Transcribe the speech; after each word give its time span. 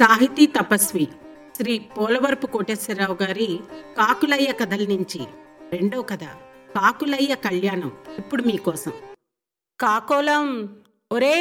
సాహితీ 0.00 0.46
తపస్వి 0.46 1.08
శ్రీ 1.56 1.78
పోలవరపు 1.78 2.46
కోటేశ్వరరావు 2.46 3.16
గారి 3.22 3.58
కాకులయ్య 3.98 4.52
కథల 4.52 4.86
నుంచి 4.90 5.20
రెండో 5.72 6.02
కథ 6.02 6.24
కాకులయ్య 6.76 7.34
కళ్యాణం 7.34 7.92
ఇప్పుడు 8.18 8.42
మీకోసం 8.42 8.92
కాకోలం 9.80 10.68
ఒరే 11.12 11.36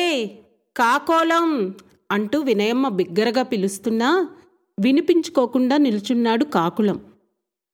కాకోలం 0.78 1.74
అంటూ 2.12 2.40
వినయమ్మ 2.40 2.88
బిగ్గరగా 2.90 3.44
పిలుస్తున్నా 3.44 4.30
వినిపించుకోకుండా 4.80 5.78
నిల్చున్నాడు 5.78 6.46
కాకులం. 6.46 7.00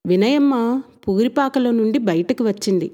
వినయమ్మ 0.08 0.82
పూరిపాకలో 1.08 1.72
నుండి 1.72 2.00
బయటకు 2.00 2.44
వచ్చింది. 2.44 2.92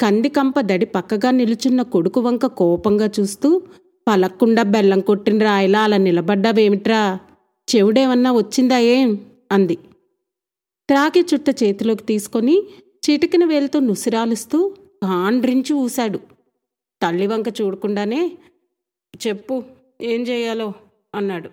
కందికంప 0.00 0.60
దడి 0.60 0.86
పక్కగా 0.86 1.30
నిలుచున్న 1.30 1.82
కొడుకు 1.82 2.20
వంక 2.20 2.46
కోపంగా 2.46 3.10
చూస్తూ 3.20 3.62
పలక్కుండా 4.10 4.62
బెల్లం 4.62 5.00
కొట్టిన 5.00 5.44
రాయిలా 5.44 5.82
అలా 5.82 5.96
నిలబడ్డావేమిట్రా? 5.96 7.18
చెవుడేమన్నా 7.76 8.32
వచ్చిందా 8.32 8.78
ఏం? 8.78 9.26
అంది. 9.52 9.76
త్రాకి 10.88 11.20
చుట్ట 11.20 11.62
చేతిలోకి 11.62 12.04
తీసుకొని 12.04 12.62
చిటికిన 13.10 13.44
వేలుతో 13.44 13.80
నుసిరాలుస్తూ 13.80 14.76
కాండ్రించి 15.02 15.72
ఊశాడు. 15.72 16.20
తల్లి 17.02 17.26
వంక 17.26 17.48
చూడకుండానే 17.60 18.38
చెప్పు 19.26 19.64
ఏం 20.00 20.22
చేయాలో? 20.22 20.72
అన్నాడు. 21.14 21.50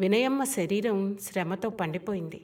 వినయమ్మ 0.00 0.44
శరీరం 0.44 1.18
శ్రమతో 1.22 1.68
పండిపోయింది. 1.68 2.40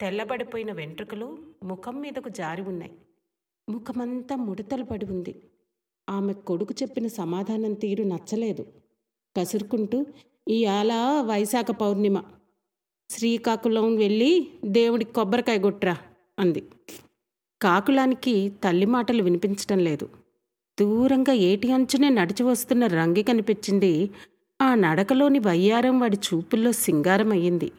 తెల్లబడిపోయిన 0.00 0.72
వెంట్రుకలు 0.72 1.38
ముఖం 1.64 2.00
మీదకు 2.00 2.28
జారి 2.28 2.62
ఉన్నాయి. 2.62 2.92
ముఖమంతా 3.68 4.36
ముడతలు 4.36 4.84
పడి 4.84 5.06
ఉంది. 5.06 5.34
ఆమె 6.10 6.32
కొడుకు 6.32 6.74
చెప్పిన 6.82 7.06
సమాధానం 7.06 7.72
తీరు 7.72 8.04
నచ్చలేదు. 8.04 8.66
కసురుకుంటూ 9.36 10.06
ఇవాళ 10.48 10.92
వైశాఖ 11.20 11.70
పౌర్ణిమ. 11.70 12.22
శ్రీకాకుళం 13.10 13.96
వెళ్ళి 13.96 14.48
దేవుడికి 14.64 15.12
కొబ్బరికాయ 15.12 15.58
కొట్రా 15.58 15.96
అంది. 16.38 16.62
కాకులానికి 17.62 18.52
తల్లి 18.64 18.86
మాటలు 18.86 19.22
వినిపించటం 19.22 19.78
లేదు. 19.78 20.08
దూరంగా 20.80 21.32
ఏటి 21.32 21.72
అంచునే 21.72 22.08
నడిచి 22.08 22.42
వస్తున్న 22.42 22.86
రంగి 22.86 23.22
కనిపించింది. 23.22 24.10
ఆ 24.62 24.74
నడకలోని 24.74 25.38
వయ్యారం 25.38 26.00
వాడి 26.00 26.16
చూపుల్లో 26.16 26.72
సింగారమయ్యింది 26.72 27.72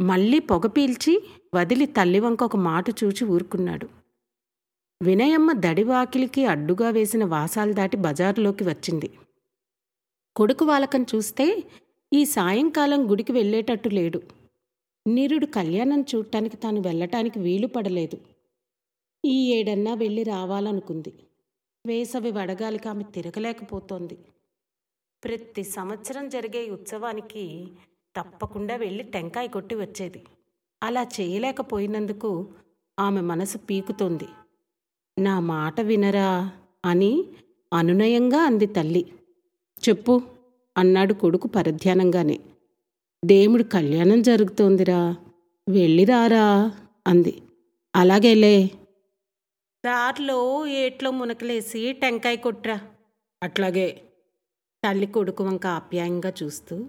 మళ్ళీ 0.00 0.38
పొగ 0.38 0.66
పీల్చి 0.66 1.22
వదిలి 1.54 1.86
తల్లి 1.86 2.20
వంక 2.20 2.42
ఒక 2.42 2.56
మాట 2.56 2.84
చూచి 3.04 3.24
ఊరుకున్నాడు. 3.26 3.88
వినయమ్మ 5.02 5.52
దడివాకిలికి 5.52 6.46
అడ్డుగా 6.46 6.90
వేసిన 6.90 7.24
వాసాలు 7.24 7.72
దాటి 7.72 7.96
బజారులోకి 7.96 8.64
వచ్చింది. 8.64 9.10
కొడుకు 10.36 10.64
వాలకం 10.64 11.02
చూస్తే 11.02 11.62
ఈ 12.12 12.24
సాయంకాలం 12.24 13.10
గుడికి 13.10 13.32
వెళ్ళేటట్టు 13.32 13.88
లేడు. 13.88 14.22
నిరుడు 15.06 15.46
కళ్యాణం 15.46 16.00
చూడటానికి 16.00 16.56
తాను 16.56 16.80
వెళ్ళటానికి 16.80 17.38
వీలు 17.38 17.66
పడలేదు. 17.66 18.18
ఈ 19.24 19.52
ఏడన్నా 19.52 19.94
వెళ్ళి 19.94 20.22
రావాలనుకుంది. 20.22 21.12
వేసవి 21.86 22.30
వడగాలికి 22.30 22.88
ఆమె 22.88 23.04
తిరగలేకపోతోంది. 23.14 24.18
ప్రతి 25.24 25.64
సంవత్సరం 25.64 26.28
జరిగే 26.28 26.70
ఉత్సవానికి 26.70 27.68
తప్పకుండా 28.16 28.76
వెళ్ళి 28.76 29.04
టెంకాయ 29.04 29.46
కొట్టి 29.46 29.74
వచ్చేది. 29.74 30.24
అలా 30.82 31.06
చేయలేకపోయినందుకు 31.20 32.48
ఆమె 32.98 33.20
మనసు 33.20 33.58
పీకుతోంది. 33.58 34.28
నా 35.18 35.40
మాట 35.40 35.80
వినరా 35.80 36.50
అని 36.84 37.24
అనునయంగా 37.72 38.38
అంది 38.38 38.66
తల్లి. 38.66 39.12
చెప్పు 39.88 40.22
అన్నాడు 40.76 41.14
కొడుకు 41.14 41.48
పరధ్యానంగానే. 41.48 42.40
దేవుడి 43.24 43.64
కళ్యాణం 43.64 44.22
జరుగుతోందిరా 44.22 45.16
వెళ్ళిరారా 45.68 46.72
అంది. 47.06 47.42
అలాగేలే. 47.96 48.70
దారిలో 49.86 50.66
ఏట్లో 50.66 51.10
మునకలేసి 51.10 51.92
టెంకాయ 51.92 52.36
కొట్రా. 52.36 52.80
అట్లాగే. 53.42 54.00
తల్లి 54.84 55.06
కొడుకు 55.06 55.44
వంక 55.44 55.66
ఆప్యాయంగా 55.66 56.32
చూస్తూ 56.42 56.88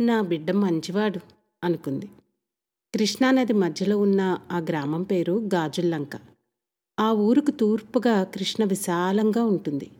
నా 0.00 0.20
బిడ్డ 0.20 0.50
మంచివాడు 0.50 1.20
అనుకుంది. 1.64 2.06
కృష్ణానది 2.94 3.52
మధ్యలో 3.52 3.98
ఉన్న 3.98 4.38
ఆ 4.52 4.58
గ్రామం 4.58 5.02
పేరు 5.02 5.48
గాజుల్లంక. 5.54 6.10
ఆ 7.00 7.12
ఊరుకు 7.12 7.50
తూర్పుగా 7.50 8.24
కృష్ణ 8.24 8.64
విశాలంగా 8.64 9.44
ఉంటుంది. 9.44 9.90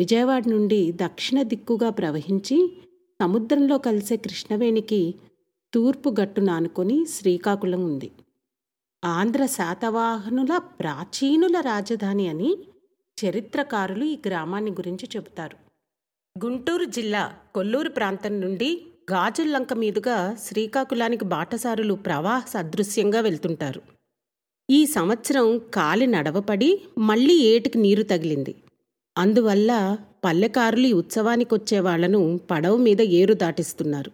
విజయవాడ 0.00 0.42
నుండి 0.48 0.92
దక్షిణ 0.92 1.42
దిక్కుగా 1.42 1.90
ప్రవహించి 1.90 2.72
సముద్రంలో 3.20 3.78
కలిసే 3.78 4.16
కృష్ణవేణికి 4.16 5.14
తూర్పు 5.74 6.14
గట్టు 6.20 6.40
నానుకొని 6.40 7.04
శ్రీకాకుళం 7.10 7.84
ఉంది. 7.84 8.10
ఆంధ్ర 9.04 9.46
శాతవాహనుల 9.46 10.58
ప్రాచీనుల 10.58 11.60
రాజధాని 11.60 12.28
అని 12.28 12.56
చరిత్రకారులు 13.24 14.04
ఈ 14.04 14.18
గ్రామాన్ని 14.26 14.70
గురించి 14.70 15.08
చెబుతారు. 15.16 15.56
గుంటూరు 16.44 16.84
జిల్లా 16.84 17.34
కొల్లూరు 17.54 17.90
ప్రాంతం 17.90 18.40
నుండి 18.40 18.86
గాజుల్లంక 19.12 19.72
మీదుగా 19.72 20.36
శ్రీకాకుళానికి 20.44 21.24
బాటసారులు 21.24 21.94
ప్రవాహ 21.94 22.46
సదృశ్యంగా 22.46 23.20
వెళ్తుంటారు. 23.20 23.91
ఈ 24.70 24.86
సంవత్సరం 24.86 25.58
కాలి 25.58 26.06
నడవపడి 26.06 26.82
మళ్ళీ 26.98 27.34
ఏటికి 27.34 27.78
నీరు 27.78 28.02
తగిలింది. 28.02 28.54
అందువల్ల 29.18 29.98
పల్లెకారులు 30.24 30.86
ఈ 30.86 30.92
ఉత్సవానికి 30.92 31.54
వచ్చే 31.54 31.80
వాళ్ళను 31.80 32.40
పడవ 32.50 32.76
మీద 32.76 33.00
ఏరు 33.00 33.34
దాటిస్తున్నారు. 33.34 34.10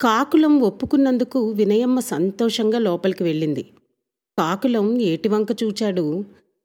కాకులం 0.00 0.60
ఒప్పుకున్నందుకు 0.60 1.50
వినయమ్మ 1.50 2.00
సంతోషంగా 2.00 2.78
లోపలికి 2.78 3.22
వెళ్ళింది. 3.22 3.62
కాకులం 4.38 5.00
ఏటివంక 5.00 5.46
చూచాడు. 5.64 6.24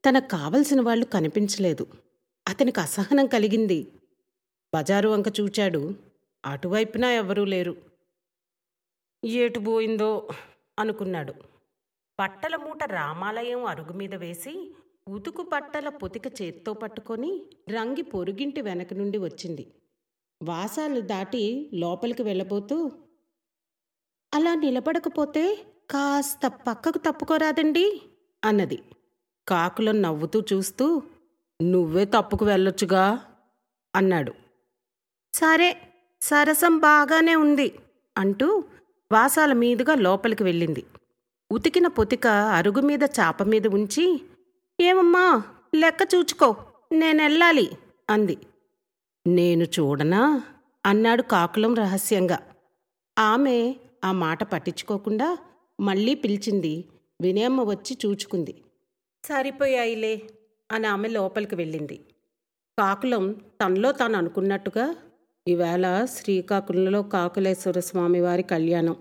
తనకు 0.10 0.28
కావలసిన 0.28 0.82
వాళ్ళు 0.82 1.06
కనిపించలేదు. 1.06 1.88
అతనికి 2.48 2.80
అసహనం 2.80 3.26
కలిగింది. 3.26 3.88
బజారు 4.76 5.10
వంక 5.10 5.26
చూచాడు. 5.40 5.94
అటువైపున 6.46 7.06
ఎవరూ 7.06 7.46
లేరు. 7.46 7.76
ఏటు 9.26 9.60
పోయిందో 9.60 10.30
అనుకున్నాడు. 10.80 11.53
బట్టల 12.24 12.56
మూట 12.56 12.84
రామాలయం 12.92 13.66
అరుగు 13.66 13.94
మీద 13.94 14.16
వేసి 14.16 14.54
ఉతుకు 15.08 15.44
బట్టల 15.44 15.90
పొతిక 15.90 16.26
చేత్తో 16.42 16.74
పట్టుకొని 16.74 17.32
రంగి 17.70 18.02
పొరుగింటి 18.02 18.62
వెనక 18.62 18.94
నుండి 18.94 19.18
వచ్చింది. 19.18 19.66
వాసాలు 20.42 21.02
దాటి 21.02 21.42
లోపలికి 21.74 22.24
వెళ్ళబోతూ 22.24 22.78
అలా 24.34 24.54
నిలబడకపోతే 24.56 25.44
కాస్త 25.92 26.48
పక్కకు 26.68 26.98
తప్పుకోరాదండి 26.98 27.86
అన్నది. 28.44 28.80
కాకులో 29.48 29.92
నవ్వుతూ 29.92 30.42
చూస్తూ 30.54 30.88
నువ్వే 31.60 32.06
తప్పుకు 32.06 32.46
వెళ్ళొచ్చుగా 32.46 33.06
అన్నాడు. 33.96 34.34
సరే 35.34 35.70
సరసం 36.22 36.78
బాగానే 36.78 37.36
ఉంది 37.36 37.70
అంటూ 38.16 38.48
వాసాల 39.12 39.54
మీదుగా 39.54 39.96
లోపలికి 39.96 40.44
వెళ్ళింది. 40.44 40.84
ఉతికిన 41.54 41.88
పొతిక 41.88 42.28
అరుగు 42.28 42.82
మీద 42.82 43.04
చాప 43.04 43.44
మీద 43.44 43.68
ఉంచి 43.68 44.22
ఏమమ్మా 44.82 45.44
లెక్క 45.76 46.08
చూచుకో 46.16 46.56
నేనెళ్ళాలి 46.92 47.72
అంది. 48.10 48.38
నేను 49.28 49.64
చూడనా? 49.64 50.44
అన్నాడు 50.86 51.22
కాకులం 51.22 51.76
రహస్యంగా. 51.76 52.40
ఆమె 53.20 53.76
ఆ 54.04 54.12
మాట 54.12 54.44
పట్టించుకోకుండా 54.44 55.38
మళ్ళీ 55.80 56.16
పిలిచింది. 56.16 56.86
వినయమ్మ 57.22 57.64
వచ్చి 57.64 57.98
చూచుకుంది. 58.06 58.62
సరిపోయాయిలే 59.26 60.22
అని 60.72 60.88
ఆమె 60.88 61.08
లోపలికి 61.08 61.56
వెళ్ళింది. 61.56 62.00
కాకులం 62.80 63.36
తనలో 63.64 63.92
తాను 63.92 64.18
అనుకున్నట్టుగా 64.18 64.96
ఈవేళ 65.48 66.06
శ్రీకాకుళంలో 66.06 67.04
కాకులేశ్వర 67.04 67.80
స్వామి 67.80 68.22
వారి 68.22 68.44
కళ్యాణం. 68.44 68.96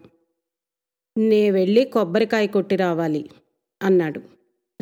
నే 1.17 1.51
వెళ్ళి 1.51 1.85
కొబ్బరికాయ 1.85 2.47
కొట్టి 2.47 2.77
రావాలి 2.77 3.31
అన్నాడు. 3.83 4.21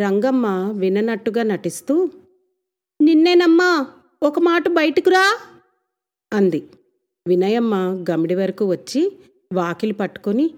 రంగమ్మ 0.00 0.74
విననట్టుగా 0.78 1.42
నటిస్తూ 1.42 2.10
నిన్నేనమ్మా 3.00 3.86
ఒక 4.22 4.38
మాట 4.38 4.68
బయటకురా 4.68 5.38
అంది. 6.32 6.68
వినయమ్మ 7.28 7.74
గమిడి 8.10 8.34
వరకు 8.34 8.64
వచ్చి 8.64 9.12
వాకిలి 9.52 9.92
పట్టుకొని 9.92 10.54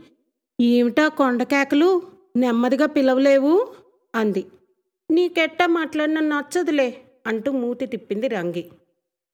ఏమిటా 0.61 1.09
కొండకేకలు 1.09 2.03
నెమ్మదిగా 2.37 2.87
పిలవలేవు 2.87 3.75
అంది. 4.15 4.45
నీకెట్టా 5.11 5.67
మాట్లాడిన 5.67 6.21
నచ్చదులే 6.21 7.03
అంటూ 7.27 7.53
మూతి 7.53 7.87
తిప్పింది 7.87 8.29
రంగి. 8.29 8.71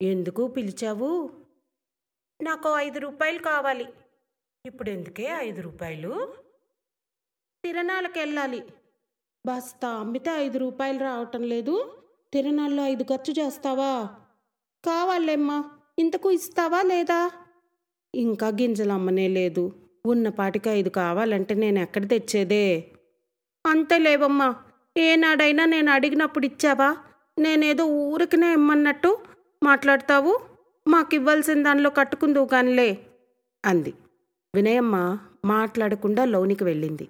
ఎందుకు 0.02 0.46
పిలిచావు? 0.46 1.31
నాకు 2.43 2.76
ఐదు 2.76 2.99
రూపాయలు 2.99 3.38
కావాలి. 3.38 3.87
ఇప్పుడు 4.68 4.90
ఎందుకే 4.90 5.26
ఐదు 5.40 5.60
రూపాయలు? 5.60 6.32
తిరణాలకు 7.64 8.18
వెళ్ళాలి 8.18 8.62
బస్తా 9.46 9.88
అమ్మితే 9.88 10.30
ఐదు 10.30 10.58
రూపాయలు 10.58 10.98
రావటం 10.98 11.42
లేదు. 11.42 11.74
తిరణాల్లో 12.32 12.82
ఐదు 12.84 13.04
ఖర్చు 13.04 13.44
చేస్తావా? 13.44 14.08
కావాలేమ్మా 14.84 15.64
ఇంతకు 15.98 16.30
ఇస్తావా 16.30 16.82
లేదా? 16.82 17.30
ఇంకా 18.14 18.48
గింజలు 18.48 18.92
అమ్మనే 18.92 19.28
లేదు 19.28 19.64
ఉన్నపాటికి 20.06 20.68
ఐదు 20.68 20.88
కావాలంటే 20.88 21.54
నేను 21.54 21.78
ఎక్కడ 21.78 22.08
తెచ్చేదే? 22.08 22.92
అంతే 23.66 23.98
లేవమ్మా. 23.98 24.54
ఏనాడైనా 24.96 25.64
నేను 25.64 25.90
అడిగినప్పుడు 25.90 26.46
ఇచ్చావా? 26.46 26.96
నేనేదో 27.38 27.84
ఊరికనే 27.84 28.52
ఇమ్మన్నట్టు 28.52 29.18
మాట్లాడతావు? 29.62 30.40
మాకు 30.86 31.14
ఇవ్వాల్సిన 31.14 31.62
దానిలో 31.62 31.90
కట్టుకుందువు 31.90 32.46
కానిలే 32.46 32.90
అంది. 33.64 33.92
వినయమ్మ 34.54 35.18
మాట్లాడకుండా 35.44 36.24
లోనికి 36.24 36.64
వెళ్ళింది. 36.64 37.08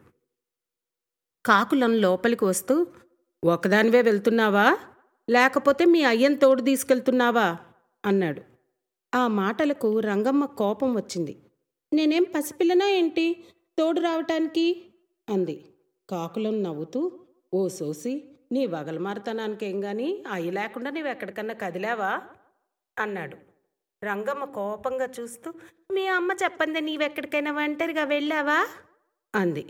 కాకులం 1.47 1.95
లోపలికి 1.95 2.45
వస్తూ 2.45 2.87
ఒకదానివే 3.45 4.03
వెళ్తున్నావా? 4.03 4.79
లేకపోతే 5.31 5.85
మీ 5.85 6.03
అయ్యని 6.03 6.37
తోడు 6.37 6.63
తీసుకెళ్తున్నావా? 6.63 7.57
అన్నాడు. 8.07 8.43
ఆ 9.15 9.27
మాటలకు 9.27 10.01
రంగమ్మ 10.01 10.45
కోపం 10.45 10.95
వచ్చింది. 10.95 11.37
నేనేం 11.93 12.27
పసిపిల్లనా 12.37 12.89
ఏంటి? 12.89 13.45
తోడు 13.79 14.01
రావటానికి? 14.01 14.93
అంది. 15.31 15.65
కాకులం 16.11 16.63
నవ్వుతూ 16.63 17.21
ఓ 17.55 17.69
సోసి 17.69 18.37
నీ 18.53 18.67
వగలమారతనానికేం 18.67 19.85
గాని 19.85 20.25
అయ్యి 20.33 20.51
లేకుండా 20.51 20.91
నీవెక్కడికన్నా 20.91 21.55
కదిలావా? 21.55 22.23
అన్నాడు. 22.99 23.48
రంగమ్మ 24.05 24.45
కోపంగా 24.45 25.09
చూస్తూ 25.21 25.53
మీ 25.91 26.07
అమ్మ 26.07 26.33
చెప్పంది 26.33 26.81
నీవెక్కడికైనా 26.81 27.53
ఒంటరిగా 27.53 28.05
వెళ్ళావా? 28.05 28.67
అంది. 29.35 29.65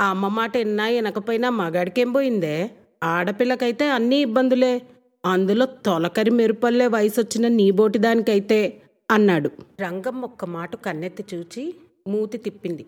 ఆ 0.00 0.10
అమ్మ 0.10 0.28
మాట 0.28 0.56
ఎన్నా 0.56 0.86
వినకపోయినా 0.86 1.50
మగాడికేం 1.50 2.12
పోయిందే? 2.12 2.70
ఆడపిల్లకైతే 3.02 3.90
అన్నీ 3.90 4.16
ఇబ్బందులే. 4.16 4.82
అందులో 5.24 5.66
తొలకరి 5.66 6.30
మెరుపల్లే 6.30 6.86
వయసు 6.86 7.20
వచ్చిన 7.20 7.48
నీబోటి 7.48 7.98
దానికైతే 7.98 8.82
అన్నాడు. 9.10 9.50
రంగం 9.80 10.22
ఒక్క 10.22 10.44
మాట 10.44 10.76
కన్నెత్తి 10.76 11.24
చూచి 11.34 11.74
మూతి 12.08 12.38
తిప్పింది. 12.38 12.86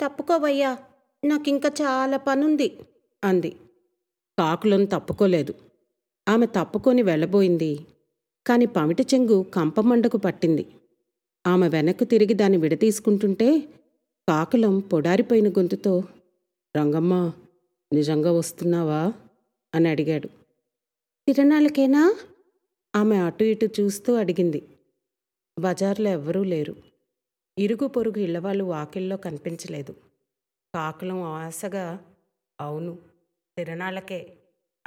తప్పుకోవయ్యా 0.00 0.78
నాకింకా 1.24 1.68
చాలా 1.82 2.16
పనుంది 2.16 2.78
అంది. 3.24 3.50
కాకులను 4.38 4.86
తప్పుకోలేదు. 4.86 5.54
ఆమె 6.28 6.46
తప్పుకొని 6.46 7.02
వెళ్ళబోయింది. 7.02 7.78
కాని 8.48 8.66
పమిట 8.66 9.00
చెంగు 9.00 9.42
కంపమండకు 9.54 10.16
పట్టింది. 10.16 10.66
ఆమె 11.46 11.68
వెనక్కు 11.68 12.04
తిరిగి 12.04 12.34
దాన్ని 12.34 12.58
విడతీసుకుంటుంటే 12.58 13.60
కాకులం 14.28 14.78
పొడారిపోయిన 14.78 15.48
గొంతుతో 15.48 16.02
రంగమ్మ 16.76 17.32
నిజంగా 17.92 18.32
వస్తున్నావా? 18.32 19.12
అని 19.74 19.88
అడిగాడు. 19.88 20.26
తిరణాలకేనా? 21.26 22.16
ఆమె 22.96 23.16
అటు 23.16 23.44
ఇటు 23.44 23.68
చూస్తూ 23.80 24.14
అడిగింది. 24.14 24.68
బజార్లో 25.58 26.10
ఎవ్వరూ 26.10 26.42
లేరు. 26.42 26.76
ఇరుగు 27.58 27.86
పొరుగు 27.88 28.18
ఇళ్ళవాళ్ళు 28.18 28.64
వాకిల్లో 28.64 29.16
కనిపించలేదు. 29.16 29.92
కాకులం 30.74 31.22
ఆశగా 31.22 31.98
అవును 32.60 32.98
తిరణాలకే 33.56 34.32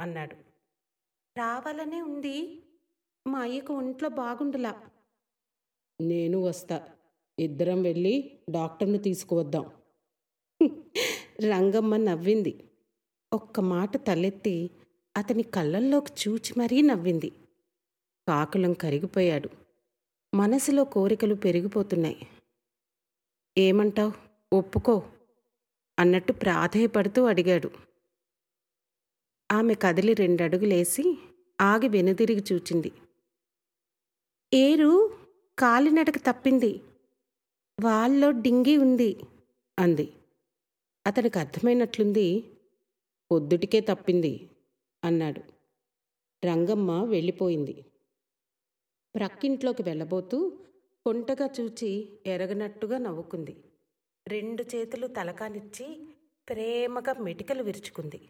అన్నాడు. 0.00 0.36
రావాలనే 1.38 2.02
ఉంది. 2.02 2.62
మా 3.26 3.40
అయ్యకు 3.40 3.74
ఒంట్లో 3.74 4.08
బాగుండలా. 4.08 4.80
నేను 6.00 6.38
వస్తా. 6.38 6.88
ఇద్దరం 7.38 7.82
వెళ్ళి 7.82 8.38
డాక్టర్ను 8.50 8.98
తీసుకువద్దాం. 8.98 9.70
రంగమ్మ 11.48 11.96
నవ్వింది. 11.96 12.64
ఒక్క 13.32 13.60
మాట 13.60 13.96
తలెత్తి 13.96 14.70
అతని 15.16 15.42
కళ్ళల్లోకి 15.42 16.12
చూచి 16.28 16.54
మరీ 16.58 16.82
నవ్వింది. 16.82 17.30
కాకులం 18.28 18.72
కరిగిపోయాడు. 18.72 19.50
మనసులో 20.34 20.84
కోరికలు 20.84 21.34
పెరిగిపోతున్నాయి. 21.34 22.28
ఏమంటావ్? 23.58 24.12
ఒప్పుకో. 24.52 25.02
అన్నట్టు 25.98 26.32
ప్రాధేయపడుతూ 26.32 27.24
అడిగాడు. 27.24 27.70
ఆమె 29.52 29.74
కదిలి 29.74 30.14
రెండడుగులేసి 30.14 31.18
ఆగి 31.60 31.88
వెనుదిరిగి 31.88 32.44
చూచింది. 32.52 32.92
ఏరు 34.54 35.18
కాలినడక 35.58 36.16
తప్పింది. 36.16 36.80
వాళ్ళలో 37.82 38.30
డింగి 38.30 38.76
ఉంది 38.76 39.16
అంది. 39.78 40.12
అతనికి 41.06 41.38
అర్థమైనట్లుంది 41.38 42.44
పొద్దుటికే 43.32 43.80
తప్పింది 43.80 44.50
అన్నాడు. 45.04 45.40
రంగమ్మ 46.46 47.04
వెళ్ళిపోయింది. 47.04 47.84
ప్రక్కింట్లోకి 49.14 49.82
వెళ్ళబోతూ 49.82 50.52
కొంటగా 51.06 51.50
చూచి 51.60 52.08
ఎరగనట్టుగా 52.26 52.98
నవ్వుకుంది. 52.98 53.56
రెండు 54.28 54.62
చేతులు 54.62 55.06
తలకానిచ్చి 55.06 56.08
ప్రేమగా 56.48 57.12
మెటికలు 57.12 57.62
విరుచుకుంది. 57.62 58.20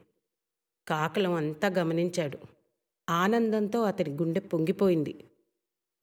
కాకలం 0.88 1.32
అంతా 1.32 1.68
గమనించాడు. 1.68 2.38
ఆనందంతో 3.10 3.82
అతని 3.82 4.10
గుండె 4.10 4.40
పొంగిపోయింది. 4.40 5.24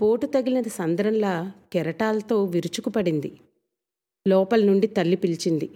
పోటు 0.01 0.25
తగిలిన 0.25 0.61
సంద్రంలా 0.61 1.51
కెరటాలతో 1.73 2.43
విరుచుకుపడింది. 2.43 3.39
లోపల 4.27 4.63
నుండి 4.63 4.87
తల్లి 4.87 5.15
పిలిచింది. 5.15 5.69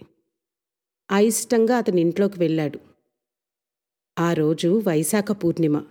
అయిష్టంగా 1.11 1.77
అతని 1.77 2.01
ఇంట్లోకి 2.01 2.39
వెళ్ళాడు. 2.39 2.79
ఆ 4.19 4.33
రోజు 4.33 4.81
వైశాఖ 4.87 5.31
పూర్ణిమ. 5.31 5.83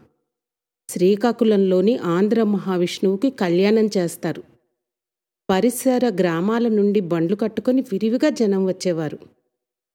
శ్రీకాకుళంలోని 0.88 1.96
ఆంధ్ర 1.96 2.42
మహావిష్ణువుకి 2.42 3.30
కళ్యాణం 3.30 3.88
చేస్తారు. 3.98 4.42
పరిసర 5.50 6.12
గ్రామాల 6.20 6.68
నుండి 6.68 7.00
బండ్లు 7.00 7.36
కట్టుకొని 7.36 7.80
విరివిగా 7.80 8.28
జనం 8.28 8.66
వచ్చేవారు. 8.66 9.18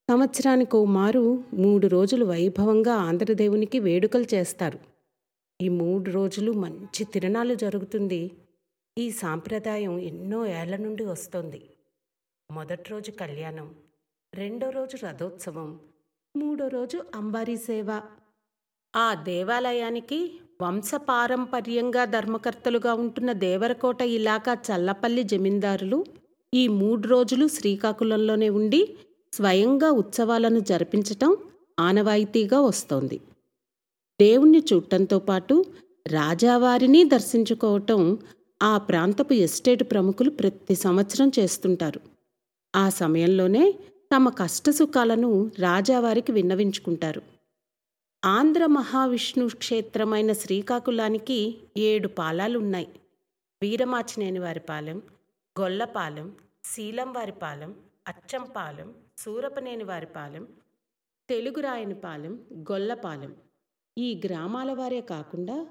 సంవత్సరానికో 0.09 0.85
మారు 0.85 1.43
మూడు 1.53 1.87
రోజులు 1.87 2.25
వైభవంగా 2.25 2.93
ఆంధ్రదేవునికి 2.93 3.79
వేడుకలు 3.79 4.25
చేస్తారు. 4.33 4.96
ఈ 5.59 5.69
మూడు 5.69 6.11
రోజులు 6.11 6.51
మంచి 6.51 7.03
తిరణాలు 7.03 7.55
జరుగుతుంది. 7.55 8.31
ఈ 8.97 9.11
సాంప్రదాయం 9.11 9.99
ఎన్నో 9.99 10.45
ఏళ్ళ 10.45 10.75
నుండి 10.75 11.05
వస్తోంది. 11.05 11.61
మొదటి 12.51 12.89
రోజు 12.89 13.11
కళ్యాణం 13.11 13.75
రెండో 14.33 14.69
రోజు 14.69 15.05
రథోత్సవం 15.05 15.79
మూడో 16.35 16.67
రోజు 16.67 16.97
అంబారీ 17.15 17.57
సేవ. 17.57 18.01
ఆ 18.95 19.13
దేవాలయానికి 19.13 20.19
వంశపారంపర్యంగా 20.61 22.05
ధర్మకర్తలుగా 22.05 22.93
ఉంటున్న 22.93 23.31
దేవరకోట 23.31 24.01
ఇలాకా 24.01 24.57
చల్లపల్లి 24.67 25.23
జమీందారులు 25.23 26.05
ఈ 26.53 26.67
మూడు 26.67 27.07
రోజులు 27.07 27.47
శ్రీకాకుళంలోనే 27.47 28.49
ఉండి 28.49 28.97
స్వయంగా 29.33 29.91
ఉత్సవాలను 29.91 30.59
జరిపించటం 30.59 31.37
ఆనవాయితీగా 31.79 32.61
వస్తోంది. 32.61 33.19
దేవుణ్ణి 34.21 34.63
చూడటంతో 34.73 35.19
పాటు 35.19 35.65
రాజావారిని 36.07 37.03
దర్శించుకోవటం 37.03 38.17
ఆ 38.61 38.77
ప్రాంతపు 38.77 39.33
ఎస్టేట్ 39.33 39.83
ప్రముఖులు 39.91 40.29
ప్రతి 40.29 40.75
సంవత్సరం 40.75 41.31
చేస్తుంటారు. 41.39 41.99
ఆ 42.75 42.89
సమయంలోనే 42.89 43.71
తమ 44.15 44.29
కష్టసుఖాలను 44.29 45.51
రాజావారికి 45.59 46.31
విన్నవించుకుంటారు. 46.31 47.21
ఆంధ్ర 48.25 48.65
మహావిష్ణు 48.65 49.47
క్షేత్రమైన 49.47 50.33
శ్రీకాకుళానికి 50.33 51.57
ఏడు 51.77 52.07
పాలాలున్నాయి. 52.07 52.87
వీరమాచినేని 53.61 54.39
వారి 54.39 54.59
పాలెం 54.59 55.01
గొల్లపాలెం 55.59 56.31
శీలంవారి 56.65 57.31
పాలెం 57.31 57.75
అచ్చంపాలెం 58.07 58.93
సూరపనేని 59.17 59.83
వారి 59.83 60.05
పాలెం 60.05 60.47
తెలుగురాయని 61.29 61.95
పాలెం 61.95 62.39
గొల్లపాలెం 62.71 63.31
ఈ 63.97 64.21
గ్రామాల 64.25 64.73
వారే 64.73 65.01
కాకుండా 65.01 65.67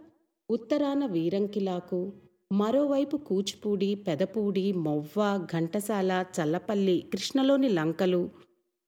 ఉత్తరాన 0.51 1.07
వీరంకిలాకు 1.07 2.13
మరోవైపు 2.53 3.17
కూచిపూడి 3.17 3.95
పెదపూడి 3.95 4.73
మొవ్వ 4.73 5.47
ఘంటసాల 5.53 6.25
చల్లపల్లి 6.37 7.05
కృష్ణలోని 7.13 7.69
లంకలు 7.69 8.31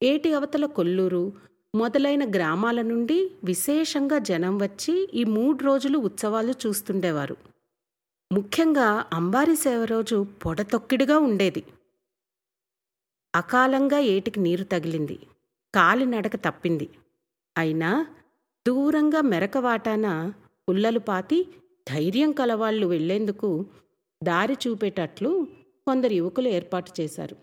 ఏటి 0.02 0.35
అవతల 0.35 0.66
కొల్లూరు 0.66 1.33
మొదలైన 1.75 2.30
గ్రామాల 2.30 2.83
నుండి 2.83 3.30
విశేషంగా 3.45 4.18
జనం 4.18 4.59
వచ్చి 4.59 5.09
ఈ 5.14 5.25
మూడు 5.25 5.64
రోజులు 5.64 5.99
ఉత్సవాలు 5.99 6.54
చూస్తుండేవారు. 6.66 7.37
ముఖ్యంగా 8.33 9.04
అంబారి 9.12 9.57
సేవ 9.57 9.85
రోజు 9.85 10.26
పొడతొక్కిడిగా 10.47 11.18
ఉండేది. 11.18 11.64
అకాలంగా 13.35 13.99
ఏటికి 13.99 14.40
నీరు 14.40 14.64
తగిలింది. 14.64 15.18
కాలినడక 15.75 16.37
తప్పింది. 16.37 16.88
అయినా 17.59 18.07
దూరంగా 18.68 19.20
మెరకవాటాన 19.20 20.32
పుల్లలు 20.68 20.98
పాతి 20.98 21.48
ధైర్యం 21.88 22.32
కలవాళ్ళు 22.32 22.87
వెళ్ళేందుకు 22.87 23.66
దారి 24.22 24.56
చూపేటట్లు 24.66 25.46
కొందరు 25.87 26.12
యువకులు 26.12 26.48
ఏర్పాటు 26.48 26.92
చేశారు. 27.00 27.37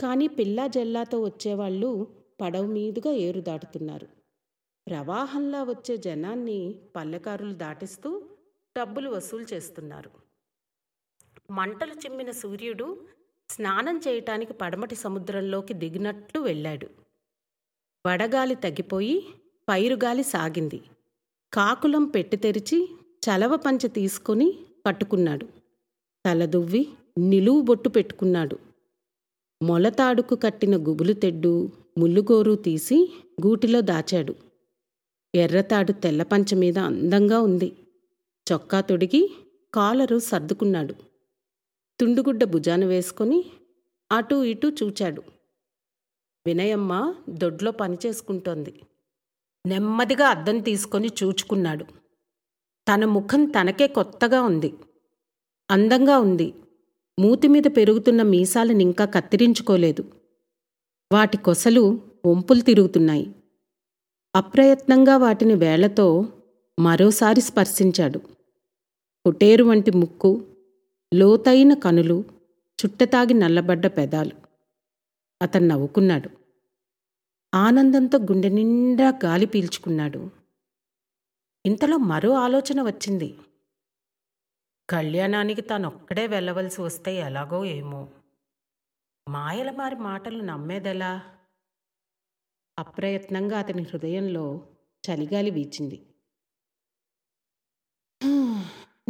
కానీ 0.00 0.26
పిల్లా 0.26 0.66
జల్లాతో 0.66 1.22
వచ్చేవాళ్ళు 1.22 2.06
పడవ 2.40 2.66
మీదుగా 2.66 3.12
ఏరు 3.12 3.40
దాటుతున్నారు. 3.40 4.08
ప్రవాహంలా 4.86 5.62
వచ్చే 5.62 5.96
జనాన్ని 5.96 6.74
పల్లెకారులు 6.96 7.54
దాటిస్తూ 7.54 8.22
డబ్బులు 8.78 9.10
వసూలు 9.10 9.46
చేస్తున్నారు. 9.54 10.10
మంటలు 11.50 11.92
చిమ్మిన 11.92 12.30
సూర్యుడు 12.30 13.06
స్నానం 13.50 14.00
చేయటానికి 14.08 14.52
పడమటి 14.52 14.94
సముద్రంలోకి 14.94 15.74
దిగినట్లు 15.74 16.40
వెళ్ళాడు. 16.40 16.90
వడగాలి 18.06 18.54
తగ్గిపోయి 18.54 19.26
పైరుగాలి 19.68 20.22
సాగింది. 20.22 20.80
కాకులం 21.52 22.04
పెట్టి 22.04 22.36
తెరిచి 22.36 22.88
చలవ 23.24 23.56
పంచె 23.56 23.88
తీసుకొని 23.88 24.58
కట్టుకున్నాడు 24.86 25.48
తలదువ్వి 26.26 26.88
నిలువు 27.18 27.60
బొట్టు 27.60 27.88
పెట్టుకున్నాడు. 27.88 28.58
మొలతాడుకు 29.62 30.34
కట్టిన 30.34 30.76
గుబులు 30.76 31.12
తెడ్డు 31.12 31.70
ముల్లుగోరు 31.98 32.54
తీసి 32.54 33.12
గూటిలో 33.46 33.80
దాచాడు. 33.80 34.34
ఎర్రతాడు 35.34 35.92
తెల్లపంచ 35.92 36.54
మీద 36.54 36.78
అందంగా 36.78 37.40
ఉంది. 37.40 37.72
చొక్కా 38.46 38.80
తొడిగి 38.80 39.30
కాలరు 39.74 40.18
సర్దుకున్నాడు. 40.18 40.94
తుండుగుడ్డ 42.00 42.44
భుజాన 42.44 42.84
వేసుకొని 42.84 43.44
అటూ 44.12 44.44
ఇటూ 44.44 44.70
చూచాడు. 44.70 45.22
వినయమ్మ 46.46 47.14
దొడ్లో 47.30 47.70
పనిచేసుకుంటోంది 47.70 48.80
నెమ్మదిగా 49.66 50.28
అద్దం 50.28 50.58
తీసుకొని 50.58 51.08
చూచుకున్నాడు. 51.08 51.84
తన 52.88 53.04
ముఖం 53.04 53.44
తనకే 53.44 53.86
కొత్తగా 53.86 54.42
ఉంది. 54.42 54.74
అందంగా 55.70 56.18
ఉంది. 56.18 56.54
మూతి 57.20 57.48
మీద 57.48 57.62
పెరుగుతున్న 57.76 58.22
మీసాలను 58.22 58.78
ఇంకా 58.78 59.04
కత్తిరించుకోలేదు. 59.04 60.12
వాటి 61.12 61.36
కొసలు 61.36 62.00
వంపులు 62.26 62.60
తిరుగుతున్నాయి. 62.60 63.34
అప్రయత్నంగా 64.36 65.16
వాటిని 65.16 65.54
వేళ్ళతో 65.54 66.26
మరోసారి 66.80 67.40
స్పర్శించాడు. 67.40 68.18
కుటేరు 69.24 69.64
వంటి 69.64 69.90
ముక్కు 69.90 70.44
లోతైన 71.14 71.74
కనులు 71.74 72.24
చుట్టతాగి 72.84 73.34
నల్లబడ్డ 73.34 73.86
పెదాలు. 73.86 74.30
అతను 75.42 75.66
నవ్వుకున్నాడు. 75.66 76.45
ఆనందంతో 77.54 78.18
గుండె 78.18 78.48
నిండా 78.48 79.18
గాలి 79.24 79.46
పీల్చుకున్నాడు. 79.46 80.30
ఇంతలో 81.66 81.96
మరో 81.96 82.30
ఆలోచన 82.32 82.82
వచ్చింది. 82.82 83.38
కళ్యాణానికి 84.90 85.60
తానొక్కడే 85.60 86.26
వెళ్ళవలసి 86.26 86.80
వస్తే 86.80 87.14
ఎలాగో 87.14 87.64
ఏమో. 87.64 88.08
మాయలమారి 89.28 89.96
మాటలు 89.96 90.42
నమ్మేదెలా? 90.42 91.20
అప్రయత్నంగా 92.78 93.58
అతని 93.58 93.82
హృదయంలో 93.82 94.68
చలిగాలి 95.10 95.50
వీచింది. 95.50 96.06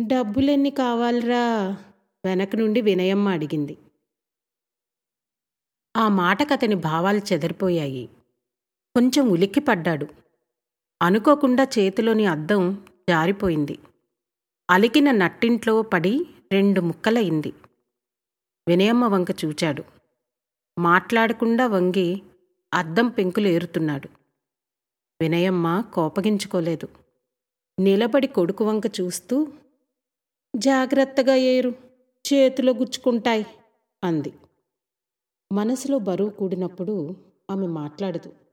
డబ్బులెన్ని 0.06 0.70
కావాలరా? 0.70 1.76
వెనక 2.24 2.56
నుండి 2.56 2.80
వినయమ్మ 2.80 3.28
అడిగింది. 3.28 3.78
ఆ 5.96 6.08
మాటకు 6.08 6.52
అతని 6.52 6.74
భావాలు 6.74 7.18
చెదిరిపోయాయి. 7.18 8.10
కొంచెం 8.96 9.28
ఉలిక్కిపడ్డాడు. 9.28 10.06
అనుకోకుండా 11.02 11.64
చేతిలోని 11.64 12.26
అద్దం 12.26 12.84
జారిపోయింది. 13.08 13.78
అలికిన 14.70 15.10
నట్టింట్లో 15.10 15.82
పడి 15.82 16.26
రెండు 16.52 16.80
ముక్కలయింది. 16.80 17.52
వినయమ్మ 18.68 19.04
వంక 19.04 19.26
చూచాడు. 19.44 19.84
మాట్లాడకుండా 20.78 21.66
వంగి 21.66 22.22
అద్దం 22.74 23.08
పెంకులు 23.08 23.48
ఏరుతున్నాడు. 23.48 24.08
వినయమ్మ 25.22 25.84
కోపగించుకోలేదు. 25.94 26.88
నిలబడి 27.80 28.26
కొడుకు 28.26 28.64
వంక 28.64 28.82
చూస్తూ 29.00 29.52
జాగ్రత్తగా 30.56 31.34
ఏరు. 31.34 31.74
చేతిలో 32.32 32.72
గుచ్చుకుంటాయి 32.72 33.46
అంది. 34.04 34.32
మనసులో 35.52 35.98
బరువు 35.98 36.30
కూడినప్పుడు 36.30 37.16
ఆమె 37.50 37.66
మాట్లాడదు. 37.66 38.45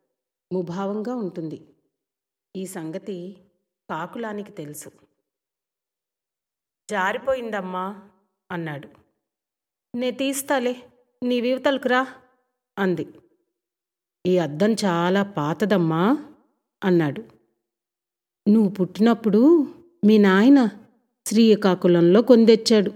ముభావంగా 0.53 1.15
ఉంటుంది. 1.15 1.67
ఈ 2.55 2.65
సంగతి 2.65 3.37
కాకులానికి 3.89 4.51
తెలుసు. 4.51 4.89
జారిపోయిందమ్మా 6.89 8.09
అన్నాడు. 8.51 8.89
నే 9.97 10.11
తీస్తాలే 10.11 10.83
నీవివతలకు 11.23 11.87
రా 11.87 12.07
అంది. 12.79 13.07
ఈ 14.25 14.37
అద్దం 14.37 14.73
చాలా 14.73 15.23
పాతదమ్మా 15.23 16.25
అన్నాడు. 16.83 17.23
నువ్వు 18.49 18.69
పుట్టినప్పుడు 18.69 19.67
మీ 20.05 20.17
నాయన 20.17 20.69
శ్రీకాకుళంలో 21.25 22.21
కొందెచ్చాడు. 22.21 22.91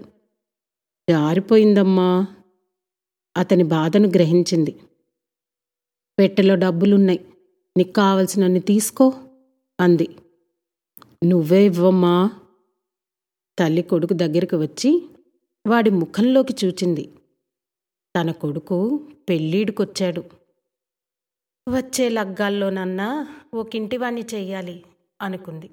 జారిపోయిందమ్మా 1.10 2.26
అతని 3.36 3.64
బాధను 3.64 4.08
గ్రహించింది. 4.08 4.80
పెట్టెలో 6.18 6.54
డబ్బులున్నాయి. 6.54 7.27
నీకు 7.78 7.92
కావలసినన్ని 7.92 8.60
తీసుకో 8.60 9.12
అంది. 9.80 10.16
నువ్వే 11.24 11.64
ఇవ్వమ్మా. 11.64 12.30
తల్లి 13.58 13.82
కొడుకు 13.82 14.12
దగ్గరికి 14.12 14.56
వచ్చి 14.56 15.08
వాడి 15.66 15.90
ముఖంలోకి 15.90 16.66
చూచింది. 16.66 17.12
తన 18.16 18.30
కొడుకు 18.30 19.08
పెళ్ళీడుకొచ్చాడు. 19.28 20.24
వచ్చే 21.68 22.08
లగ్గాల్లోనన్నా 22.08 23.28
ఒకింటివాణ్ణి 23.54 24.24
చెయ్యాలి 24.34 24.84
అనుకుంది. 25.22 25.70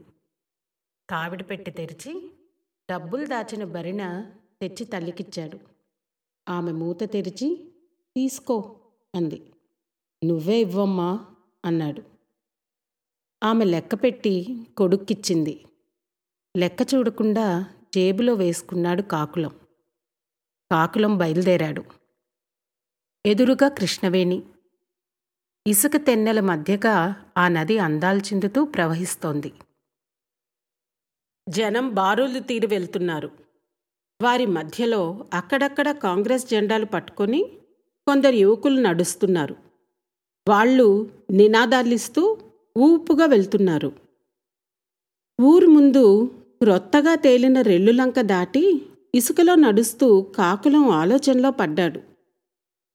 కావిడి 1.10 1.44
పెట్టి 1.44 1.72
తెరిచి 1.72 2.32
డబ్బులు 2.92 3.26
దాచిన 3.26 3.64
బరిన 3.64 4.26
తెచ్చి 4.62 4.86
తల్లికిచ్చాడు. 4.86 5.60
ఆమె 6.50 6.72
మూత 6.72 7.04
తెరిచి 7.04 7.74
తీసుకో 8.16 8.76
అంది. 9.16 9.54
నువ్వే 10.26 10.58
ఇవ్వమ్మా. 10.62 11.26
అన్నాడు. 11.66 12.04
ఆమె 13.44 13.66
లెక్కపెట్టి 13.66 14.68
కొడుక్కిచ్చింది. 14.78 15.66
లెక్క 16.58 16.88
చూడకుండా 16.96 17.66
జేబులో 17.96 18.34
వేసుకున్నాడు 18.34 19.02
కాకులం. 19.02 19.50
కాకులం 20.72 21.18
బయలుదేరాడు. 21.18 21.84
ఎదురుగా 23.26 23.68
కృష్ణవేణి. 23.68 24.44
ఇసుక 25.68 25.92
తెన్నెల 25.96 26.40
మధ్యగా 26.40 27.26
ఆ 27.38 27.48
నది 27.48 27.78
అందాలు 27.80 28.20
చిందుతూ 28.20 28.66
ప్రవహిస్తోంది. 28.66 29.54
జనం 31.50 31.90
బారులు 31.90 32.40
తీరి 32.40 32.68
వెళ్తున్నారు. 32.68 33.32
వారి 34.22 34.46
మధ్యలో 34.46 35.26
అక్కడక్కడ 35.34 35.92
కాంగ్రెస్ 35.92 36.48
జెండాలు 36.48 36.86
పట్టుకొని 36.86 37.58
కొందరు 38.08 38.36
యువకులు 38.36 38.82
నడుస్తున్నారు. 38.82 39.65
వాళ్ళు 40.50 40.88
నినాదాలిస్తూ 41.32 42.38
ఊపుగా 42.78 43.26
వెళ్తున్నారు. 43.26 43.92
ఊరు 45.42 45.68
ముందు 45.68 46.04
క్రొత్తగా 46.62 47.16
తేలిన 47.16 47.62
రెల్లులంక 47.62 48.20
దాటి 48.22 48.64
ఇసుకలో 49.16 49.56
నడుస్తూ 49.56 50.22
కాకులం 50.22 50.90
ఆలోచనలో 50.90 51.52
పడ్డాడు. 51.52 52.00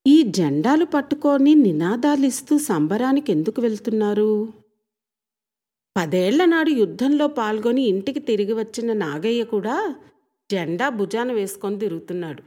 ఈ 0.07 0.23
జెండాలు 0.23 0.85
పట్టుకొని 0.85 1.55
నినాదాలిస్తూ 1.55 2.59
సంబరానికి 2.59 3.33
ఎందుకు 3.33 3.61
వెళ్తున్నారు? 3.61 4.31
పదేళ్ళ 5.97 6.45
నాడు 6.45 6.71
యుద్ధంలో 6.71 7.27
పాల్గొని 7.27 7.83
ఇంటికి 7.83 8.21
తిరిగి 8.21 8.53
వచ్చిన 8.53 8.93
నాగయ్య 8.93 9.45
కూడా 9.45 9.95
జెండా 10.51 10.89
భుజాన 10.89 11.33
వేసుకొని 11.33 11.79
తిరుగుతున్నాడు. 11.79 12.43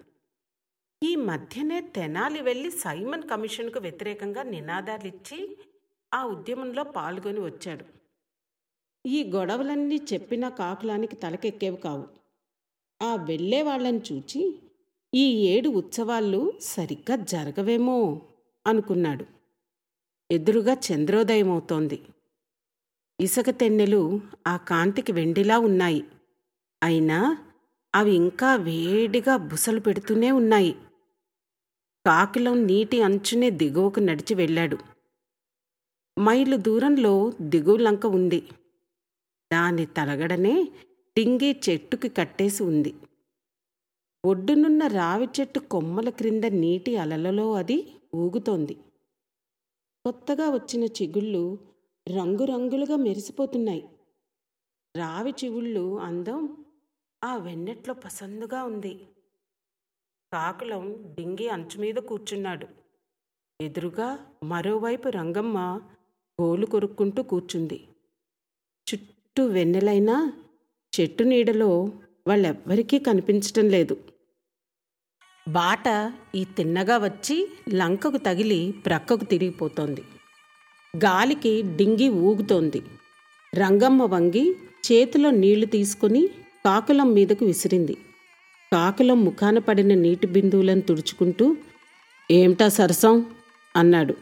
ఈ 1.04 1.16
మధ్యనే 1.16 1.82
తెనాలి 1.82 2.42
వెళ్ళి 2.42 2.72
సైమన్ 2.72 3.24
కమిషన్కు 3.24 3.80
వ్యతిరేకంగా 3.80 4.44
నినాదాలిచ్చి 4.44 5.58
ఆ 6.14 6.26
ఉద్యమంలో 6.26 6.84
పాల్గొని 6.84 7.40
వచ్చాడు. 7.40 7.86
ఈ 9.06 9.24
గొడవలన్నీ 9.24 10.02
చెప్పిన 10.14 10.50
కాకులానికి 10.50 11.16
తలకెక్కేవి 11.16 11.78
కావు. 11.78 12.08
ఆ 13.02 13.16
వెళ్ళే 13.16 13.62
వాళ్ళని 13.62 13.98
చూచి 13.98 14.60
ఈ 15.14 15.48
ఏడు 15.48 15.70
ఉత్సవాలు 15.70 16.54
సరిగ్గా 16.62 17.16
జరగవేమో 17.16 18.22
అనుకున్నాడు. 18.68 19.26
ఎదురుగా 20.32 20.74
చంద్రోదయం 20.74 21.52
అవుతోంది. 21.52 22.02
ఇసుక 23.20 23.50
తెన్నెలు 23.50 24.22
ఆ 24.48 24.58
కాంతికి 24.58 25.12
వెండిలా 25.12 25.60
ఉన్నాయి. 25.60 26.04
అయినా 26.84 27.38
అవి 27.96 28.12
ఇంకా 28.12 28.56
వేడిగా 28.56 29.38
బుసలు 29.38 29.80
పెడుతూనే 29.80 30.32
ఉన్నాయి. 30.32 30.76
కాకిలం 32.08 32.68
నీటి 32.68 33.02
అంచునే 33.02 33.50
దిగువకు 33.50 34.00
నడిచి 34.00 34.34
వెళ్ళాడు. 34.36 34.78
మైలు 36.20 36.58
దూరంలో 36.58 37.34
దిగువలంక 37.42 38.06
ఉంది. 38.06 38.44
దాని 39.54 39.86
తలగడనే 39.86 40.72
టింగి 41.18 41.62
చెట్టుకి 41.70 42.10
కట్టేసి 42.10 42.64
ఉంది. 42.64 42.94
ఒడ్డునున్న 44.26 44.88
రావి 44.88 45.28
చెట్టు 45.40 45.60
కొమ్మల 45.60 46.10
క్రింద 46.10 46.44
నీటి 46.46 46.98
అలలలో 46.98 47.54
అది 47.54 47.94
ఊగుతోంది. 48.16 48.74
కొత్తగా 50.06 50.50
వచ్చిన 50.50 50.84
చిగుళ్ళు 50.84 51.58
రంగురంగులుగా 52.10 52.96
మెరిసిపోతున్నాయి. 52.96 53.84
రావి 54.98 55.34
చిగుళ్ళు 55.46 56.00
అందం 56.00 56.58
ఆ 57.24 57.38
వెన్నెట్లో 57.38 57.94
పసందుగా 57.94 58.64
ఉంది. 58.64 59.00
కాకులం 60.34 60.96
డింగి 61.20 61.50
అంచు 61.50 61.82
మీద 61.82 61.96
కూర్చున్నాడు. 61.96 62.68
ఎదురుగా 63.62 64.20
మరోవైపు 64.44 65.10
రంగమ్మ 65.10 65.82
గోలు 66.42 66.66
కొరుక్కుంటూ 66.66 67.24
కూర్చుంది. 67.24 67.88
చుట్టూ 68.88 69.46
వెన్నెలైనా 69.46 70.34
చెట్టు 71.00 71.24
నీడలో 71.24 71.92
వాళ్ళెవ్వరికీ 72.28 73.00
కనిపించటం 73.00 73.70
లేదు. 73.70 73.98
బాట 75.50 76.14
ఈ 76.36 76.44
తిన్నగా 76.44 76.98
వచ్చి 76.98 77.52
లంకకు 77.74 78.18
తగిలి 78.18 78.74
ప్రక్కకు 78.86 79.26
తిరిగిపోతోంది. 79.26 80.04
గాలికి 80.98 81.62
డింగి 81.62 82.10
ఊగుతోంది. 82.10 82.82
రంగమ్మ 83.56 84.04
వంగి 84.04 84.56
చేతిలో 84.92 85.32
నీళ్ళు 85.32 85.66
తీసుకుని 85.66 86.28
కాకులం 86.66 87.14
మీదకు 87.14 87.46
విసిరింది. 87.46 87.98
కాకులం 88.74 89.26
ముఖాన 89.26 89.60
పడిన 89.60 89.94
నీటి 89.94 90.28
బిందువులను 90.28 90.82
తుడుచుకుంటూ 90.82 91.58
ఏమిటా 92.32 92.68
సరసం? 92.68 93.36
అన్నాడు. 93.76 94.18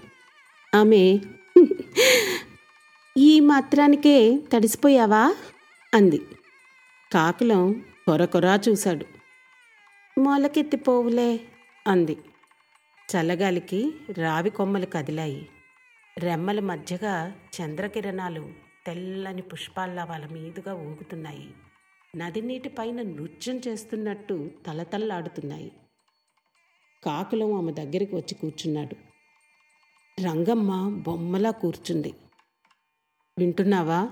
ఆమె 0.76 1.20
ఈ 3.18 3.40
మాత్రానికే 3.40 4.40
తడిసిపోయావా? 4.54 5.36
అంది. 5.94 6.22
కాకులం 7.14 7.86
కొరకొరా 8.08 8.60
చూశాడు. 8.70 9.06
మొలకెత్తిపోవులే 10.20 11.40
అంది. 11.88 12.18
చల్లగాలికి 13.16 13.94
రావి 14.18 14.50
కొమ్మలు 14.50 14.86
కదిలాయి. 14.86 15.50
రెమ్మల 16.18 16.60
మధ్యగా 16.60 17.34
చంద్రకిరణాలు 17.62 18.50
తెల్లని 18.86 19.42
పుష్పాల్లా 19.42 20.04
వాళ్ళ 20.04 20.26
మీదుగా 20.26 20.74
ఊగుతున్నాయి. 20.74 21.50
నది 22.16 22.42
నీటి 22.42 22.70
పైన 22.70 23.02
నృత్యం 23.02 23.62
చేస్తున్నట్టు 23.68 24.52
తలతల్లాడుతున్నాయి. 24.68 25.72
కాకులం 27.04 27.54
ఆమె 27.54 27.72
దగ్గరికి 27.72 28.16
వచ్చి 28.16 28.36
కూర్చున్నాడు. 28.36 28.96
రంగమ్మ 30.28 30.72
బొమ్మలా 31.08 31.52
కూర్చుంది. 31.52 32.14
వింటున్నావా? 33.40 34.10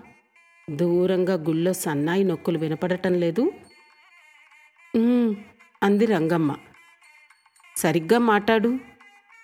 దూరంగా 0.69 1.33
గుళ్ళో 1.33 1.73
సన్నాయి 1.73 2.23
నొక్కులు 2.23 2.59
వినపడటం 2.59 3.13
లేదు? 3.13 3.51
అంది 5.83 6.05
రంగమ్మ. 6.05 6.55
సరిగ్గా 7.77 8.19
మాట్లాడు. 8.19 8.79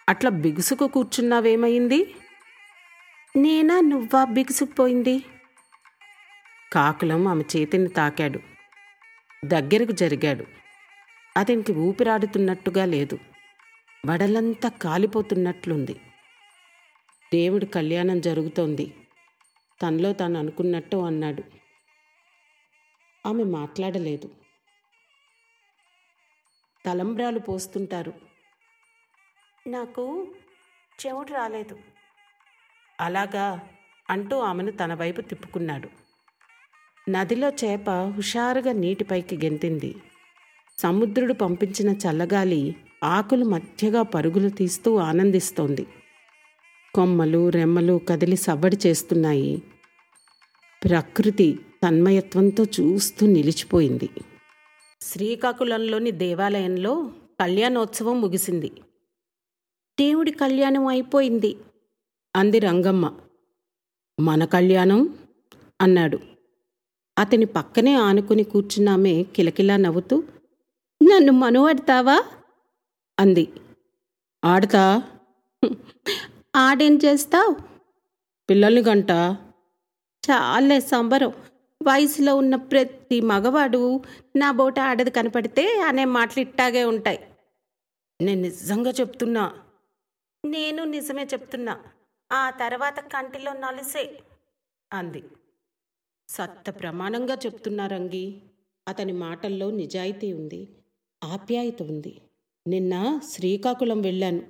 అట్లా 0.09 0.29
బిగుసుకు 0.29 0.87
కూర్చున్నావేమైంది? 0.87 2.15
నేనా 3.35 3.79
నువ్వా 3.81 4.25
బిగుసుకుపోయింది 4.25 5.15
కాకులం 6.75 7.27
ఆమె 7.27 7.43
చేతిని 7.55 7.87
తాకాడు. 7.87 8.39
దగ్గరకు 9.45 9.91
జరిగాడు. 9.91 10.45
అతనికి 11.37 11.71
ఊపిరాడుతున్నట్టుగా 11.73 12.85
లేదు. 12.85 13.19
వడలంతా 14.05 14.69
కాలిపోతున్నట్లుంది. 14.69 15.93
దేవుడి 17.33 17.65
కళ్యాణం 17.65 18.21
జరుగుతోంది. 18.21 18.93
తనలో 19.81 20.13
తాను 20.13 20.39
అనుకున్నట్టు 20.39 20.97
అన్నాడు. 20.97 21.43
ఆమె 23.25 23.43
మాట్లాడలేదు. 23.43 24.35
తలంబ్రాలు 26.85 27.39
పోస్తుంటారు. 27.39 28.13
నాకు 29.67 30.35
చెవుడు 31.05 31.33
రాలేదు. 31.33 31.79
అలాగా 32.99 33.69
అంటూ 34.09 34.39
ఆమెను 34.39 34.71
తన 34.71 34.93
వైపు 34.93 35.21
తిప్పుకున్నాడు. 35.21 36.04
నదిలో 37.09 37.49
చేప 37.49 37.89
హుషారుగా 37.89 38.71
నీటిపైకి 38.71 39.35
గెంతింది. 39.35 39.95
సముద్రుడు 40.79 41.33
పంపించిన 41.33 41.89
చల్లగాలి 41.89 42.75
ఆకులు 43.03 43.45
మధ్యగా 43.45 44.01
పరుగులు 44.01 44.49
తీస్తూ 44.49 44.95
ఆనందిస్తోంది. 44.95 45.87
కొమ్మలు 46.95 47.49
రెమ్మలు 47.49 48.01
కదిలి 48.09 48.35
సవ్వడి 48.35 48.77
చేస్తున్నాయి. 48.87 49.63
ప్రకృతి 50.83 51.59
తన్మయత్వంతో 51.83 52.63
చూస్తూ 52.63 53.27
నిలిచిపోయింది. 53.27 54.09
శ్రీకాకుళంలోని 55.01 56.11
దేవాలయంలో 56.11 57.11
కళ్యాణోత్సవం 57.41 58.21
ముగిసింది. 58.21 58.71
దేవుడి 59.99 60.31
కళ్యాణం 60.31 60.87
అయిపోయింది 60.87 61.55
అంది 62.35 62.59
రంగమ్మ. 62.59 63.13
మన 64.19 64.45
కళ్యాణం? 64.45 65.17
అన్నాడు. 65.81 66.34
అతని 67.17 67.45
పక్కనే 67.45 67.95
ఆనుకుని 67.95 68.43
కూర్చున్నామే 68.43 69.23
కిలకిలా 69.23 69.77
నవ్వుతూ 69.77 70.23
నన్ను 71.03 71.33
మనువాడతావా? 71.33 72.23
అంది. 73.19 73.53
ఆడతా. 74.45 75.03
ఆడేం 76.55 76.99
చేస్తావు? 77.05 77.55
పిల్లల్ని 78.49 78.81
గంట. 78.81 79.11
చాలే 80.31 80.79
సంబరం. 80.79 81.33
వయసులో 81.83 82.35
ఉన్న 82.35 82.55
ప్రతి 82.55 83.21
మగవాడు 83.21 84.01
నా 84.35 84.51
బోట 84.51 84.79
ఆడది 84.79 85.11
కనపడితే 85.11 85.81
అనే 85.81 86.05
మాటలు 86.05 86.39
ఇట్టాగే 86.39 86.83
ఉంటాయి. 86.83 87.27
నేను 88.21 88.41
నిజంగా 88.41 88.91
చెప్తున్నా. 88.91 89.53
నేను 90.45 90.83
నిజమే 90.83 91.23
చెప్తున్నా. 91.23 91.79
ఆ 92.31 92.49
తర్వాత 92.49 92.99
కంటిలో 92.99 93.53
నలిసే. 93.53 94.23
అంది. 94.93 95.23
సత్త 96.29 96.69
ప్రమాణంగా 96.69 97.35
చెప్తున్నారంగి. 97.35 98.41
అతని 98.87 99.11
మాటల్లో 99.11 99.71
నిజాయితీ 99.71 100.33
ఉంది 100.33 100.67
ఆప్యాయత 101.23 101.81
ఉంది. 101.81 102.21
నిన్న 102.67 103.19
శ్రీకాకుళం 103.29 104.01
వెళ్ళాను. 104.01 104.41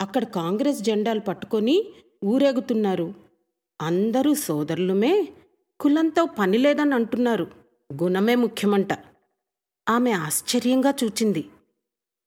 అక్కడ 0.00 0.24
కాంగ్రెస్ 0.24 0.82
జెండాలు 0.82 1.20
పట్టుకొని 1.20 1.92
ఊరేగుతున్నారు. 2.24 3.14
అందరూ 3.80 4.34
సోదరులుమే 4.34 5.28
కులంతో 5.80 6.24
పని 6.24 6.58
లేదని 6.58 6.94
అంటున్నారు. 6.94 7.50
గుణమే 8.02 8.34
ముఖ్యమంట. 8.34 8.92
ఆమె 9.88 10.12
ఆశ్చర్యంగా 10.12 10.94
చూచింది. 11.04 11.48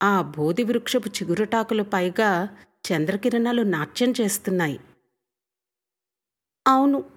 ఆ 0.04 0.22
బోధి 0.22 0.64
వృక్షపు 0.64 1.10
చిగురుటాకులు 1.10 1.84
పైగా 1.84 2.58
చంద్రకిరణాలు 2.92 3.62
నాట్యం 3.62 4.14
చేస్తున్నాయి. 4.22 4.80
అవును 6.68 7.15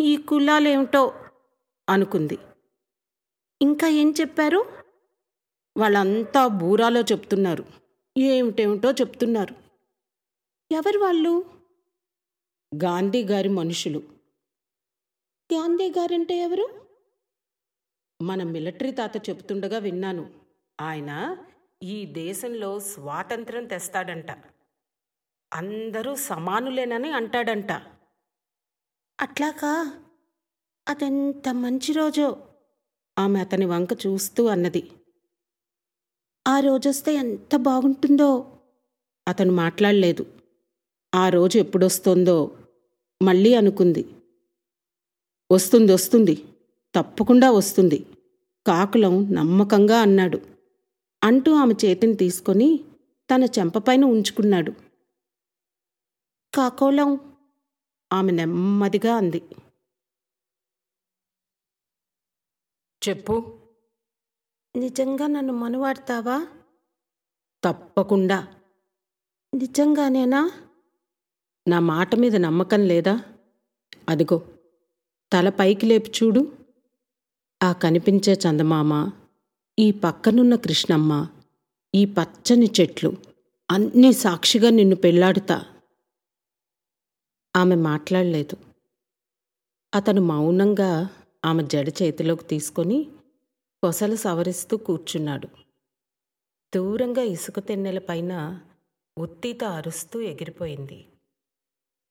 ఈ 0.00 0.16
కులాలేమిటో 0.16 1.14
అనుకుంది. 1.88 2.38
ఇంకా 3.62 3.88
ఏం 3.88 4.14
చెప్పారు? 4.20 4.66
వాళ్ళంతా 5.78 6.46
బూరాలో 6.46 7.00
చెప్తున్నారు. 7.00 7.64
ఏమిటేమిటో 8.18 8.90
చెప్తున్నారు. 8.90 9.54
ఎవరు 10.72 10.98
వాళ్ళు? 10.98 11.44
గాంధీ 12.84 13.24
గారి 13.24 13.48
మనుషులు. 13.48 13.98
గాంధీ 15.54 15.90
గారంటే 15.90 16.36
ఎవరు? 16.36 16.86
మన 18.22 18.42
మిలిటరీ 18.42 18.90
తాత 18.90 19.28
చెప్తుండగా 19.28 19.78
విన్నాను. 19.78 20.34
ఆయన 20.80 21.36
ఈ 21.82 22.06
దేశంలో 22.06 22.80
స్వాతంత్రం 22.80 23.66
తెస్తాడంట. 23.66 24.30
అందరూ 25.52 26.14
సమానులేనని 26.14 27.10
అంటాడంట. 27.10 27.95
అట్లాకా 29.20 29.92
అదెంత 30.88 31.48
మంచి 31.48 31.92
రోజో? 31.92 32.36
ఆమె 33.18 33.40
అతని 33.40 33.64
వంక 33.64 33.88
చూస్తూ 34.06 34.46
అన్నది. 34.46 34.90
ఆ 36.48 36.60
రోజొస్తే 36.60 37.14
ఎంత 37.14 37.56
బాగుంటుందో? 37.56 38.60
అతను 39.28 39.52
మాట్లాడలేదు. 39.52 40.26
ఆ 41.14 41.28
రోజు 41.28 41.58
ఎప్పుడొస్తుందో 41.58 42.58
మళ్ళీ 43.22 43.54
అనుకుంది. 43.54 44.08
వస్తుంది 45.52 45.92
వస్తుంది. 45.92 46.44
తప్పకుండా 46.94 47.50
వస్తుంది. 47.50 48.06
కాకులం 48.66 49.34
నమ్మకంగా 49.34 49.98
అన్నాడు. 50.00 50.40
అంటూ 51.24 51.52
ఆమె 51.54 51.74
చేతిని 51.84 52.14
తీసుకొని 52.14 52.84
తన 53.34 53.44
చెంపపైన 53.44 54.04
ఉంచుకున్నాడు. 54.04 54.72
కాకోలం 56.54 57.35
ఆమె 58.12 58.32
నెమ్మదిగా 58.32 59.16
అంది. 59.16 59.42
చెప్పు. 63.08 63.58
నిజంగా 64.76 65.26
నన్ను 65.26 65.52
మనువాడతావా? 65.52 66.46
తప్పకుండా. 67.64 68.48
నిజంగానేనా? 69.54 70.50
నా 71.68 71.80
మాట 71.80 72.14
మీద 72.14 72.36
నమ్మకం 72.36 72.80
లేదా? 72.80 73.20
అదిగో 74.08 74.48
తల 75.32 75.48
పైకి 75.48 75.86
లేపి 75.86 76.10
చూడు. 76.10 76.52
ఆ 77.62 77.72
కనిపించే 77.72 78.32
చందమామ 78.32 79.10
ఈ 79.78 79.92
పక్కనున్న 79.92 80.54
కృష్ణమ్మ 80.54 81.28
ఈ 81.94 82.04
పచ్చని 82.04 82.70
చెట్లు 82.80 83.12
అన్నీ 83.70 84.12
సాక్షిగా 84.12 84.70
నిన్ను 84.70 84.96
పెళ్ళాడుతా. 84.96 85.75
ఆమె 87.56 87.74
మాట్లాడలేదు. 87.74 88.56
అతను 89.94 90.20
మౌనంగా 90.20 91.10
ఆమె 91.44 91.62
జడ 91.66 91.88
చేతిలోకి 91.88 92.44
తీసుకొని 92.44 93.04
కొసలు 93.82 94.16
సవరిస్తూ 94.16 94.76
కూర్చున్నాడు. 94.76 95.48
దూరంగా 96.74 97.22
ఇసుక 97.22 97.58
తెన్నెల 97.58 97.98
పైన 97.98 98.60
ఉత్తిత 99.18 99.64
అరుస్తూ 99.64 100.20
ఎగిరిపోయింది. 100.20 101.06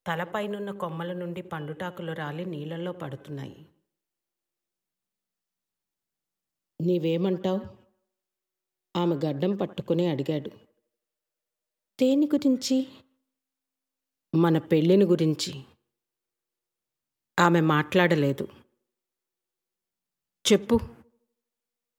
తలపైనున్న 0.07 0.71
కొమ్మల 0.71 1.13
నుండి 1.13 1.41
పండుటాకులు 1.41 2.11
రాలి 2.11 2.45
నీళ్ళల్లో 2.45 2.91
పడుతున్నాయి. 2.91 3.65
నీవేమంటావు? 6.81 7.61
ఆమె 8.95 9.15
గడ్డం 9.15 9.55
పట్టుకుని 9.55 10.07
అడిగాడు. 10.07 10.49
దేని 12.01 12.25
గురించి? 12.25 12.87
మన 14.35 14.57
పెళ్ళిని 14.57 15.05
గురించి 15.05 15.65
ఆమె 17.39 17.61
మాట్లాడలేదు. 17.61 18.47
చెప్పు. 20.51 20.79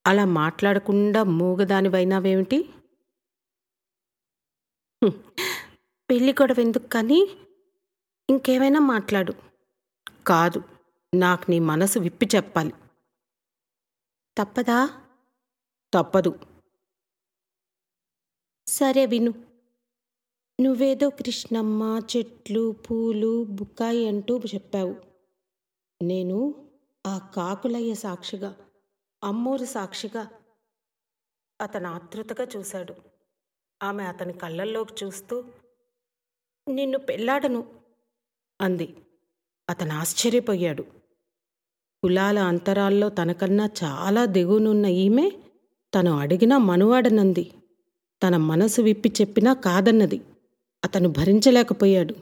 అలా 0.06 0.24
మాట్లాడకుండా 0.24 1.22
మూగదానివైనావేమిటి? 1.22 2.74
పెళ్ళి 6.10 6.32
గొడవ 6.32 6.60
ఎందుకు 6.60 6.86
కానీ? 6.86 7.36
ఇంకేమైనా 8.30 8.80
మాట్లాడు. 8.80 9.32
కాదు. 10.26 10.62
నాకు 11.14 11.50
నీ 11.50 11.58
మనసు 11.58 11.98
విప్పి 11.98 12.28
చెప్పాలి. 12.36 12.72
తప్పదా? 14.38 15.02
తప్పదు. 15.94 16.38
సరే 18.66 19.06
విను. 19.06 19.45
నువ్వేదో 20.60 21.10
కృష్ణమ్మ 21.10 22.00
చెట్లు 22.16 22.76
పూలు 22.90 23.44
బుక్కాయి 23.44 24.08
అంటూ 24.08 24.38
చెప్పావు. 24.54 24.96
నేను 26.02 26.68
ఆ 27.06 27.18
కాకులయ్య 27.34 27.94
సాక్షిగా 27.94 28.56
అమ్మోరు 29.24 29.64
సాక్షిగా 29.64 30.28
అతను 31.60 31.88
ఆతృతగా 31.88 32.46
చూశాడు. 32.56 32.94
ఆమె 33.82 34.04
అతని 34.04 34.32
కళ్ళల్లోకి 34.32 35.04
చూస్తూ 35.04 35.44
నిన్ను 36.68 36.98
పెళ్ళాడను 36.98 37.66
అంది. 38.60 38.96
అతను 39.70 39.92
ఆశ్చర్యపోయాడు. 39.92 40.82
కులాల 42.02 42.38
అంతరాల్లో 42.38 43.08
తనకన్నా 43.08 43.68
చాలా 43.84 44.24
దిగునున్న 44.24 44.86
ఈమె 44.86 45.30
తను 45.94 46.18
అడిగినా 46.18 46.58
మనువాడనంది. 46.58 47.52
తన 48.22 48.36
మనసు 48.36 48.80
విప్పి 48.82 49.12
చెప్పినా 49.20 49.54
కాదన్నది. 49.54 50.20
అతను 50.86 51.08
భరించలేకపోయాడు. 51.08 52.14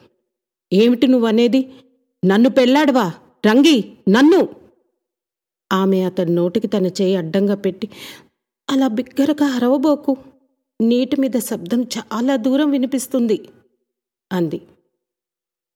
ఏమిటి 0.73 1.07
నువ్వనేది? 1.07 1.61
నన్ను 2.23 2.51
పెళ్ళాడవా? 2.51 3.07
రంగి 3.47 3.77
నన్ను! 4.09 4.41
ఆమె 5.71 5.99
అతని 6.01 6.33
నోటికి 6.35 6.67
తన 6.67 6.87
చేయి 6.99 7.17
అడ్డంగా 7.17 7.55
పెట్టి 7.57 7.87
అలా 8.69 8.89
బిగ్గరగా 8.89 9.47
అరవబోకు. 9.57 10.13
నీటి 10.81 11.21
మీద 11.21 11.37
శబ్దం 11.41 11.81
చాలా 11.95 12.37
దూరం 12.37 12.71
వినిపిస్తుంది 12.71 13.37
అంది. 14.31 14.59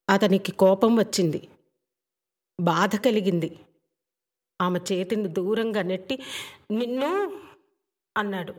అతనికి 0.09 0.53
కోపం 0.53 0.97
వచ్చింది. 0.97 1.41
బాధ 2.59 2.97
కలిగింది. 2.97 3.51
ఆమె 4.61 4.79
చేతిని 4.89 5.29
దూరంగా 5.29 5.83
నెట్టి 5.83 6.15
నిన్ను! 6.71 7.11
అన్నాడు. 8.17 8.55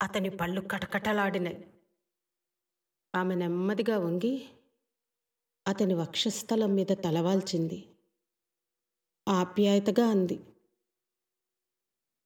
అతని 0.00 0.30
పళ్ళు 0.30 0.60
కటకటలాడినాయి. 0.62 1.58
ఆమె 3.14 3.34
నెమ్మదిగా 3.34 3.98
వంగి 3.98 4.48
అతని 5.68 5.94
వక్షస్థలం 5.94 6.74
మీద 6.74 6.86
తలవాల్చింది. 6.86 7.84
ఆప్యాయతగా 9.28 10.06
అంది 10.08 10.40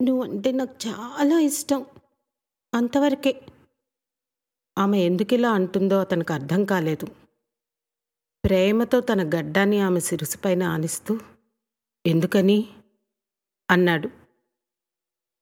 నువ్వంటే 0.03 0.53
నాకు 0.53 0.75
చాలా 0.87 1.41
ఇష్టం 1.41 1.87
అంతవరకే. 2.75 3.47
ఆమె 4.79 4.99
ఎందుకిలా 4.99 5.53
అంటుందో 5.53 6.01
అతనికి 6.01 6.33
అర్థం 6.33 6.65
కాలేదు. 6.65 7.07
ప్రేమతో 8.45 9.01
తన 9.01 9.29
గడ్డాన్ని 9.29 9.81
ఆమె 9.81 10.01
సిరుసుపైన 10.01 10.63
ఆనిస్తూ 10.63 11.21
ఎందుకని? 12.07 12.69
అన్నాడు. 13.71 14.11